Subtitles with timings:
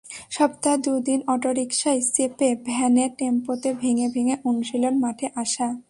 [0.29, 5.67] সপ্তাহে দুই দিন অটোরিকশায় চেপে, ভ্যানে-টেম্পোতে ভেঙে ভেঙে অনুশীলন মাঠে আসা।